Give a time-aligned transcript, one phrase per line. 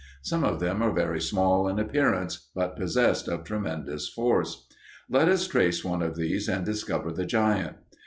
[0.23, 4.65] Some of them are very small in appearance, but possessed of tremendous force.
[5.07, 7.77] Let us trace one of these and discover the giant.